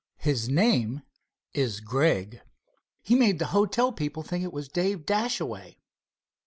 [0.17, 1.03] His name
[1.53, 2.41] is Gregg."
[3.03, 5.75] "He made the hotel people think it was Dave Dashaway."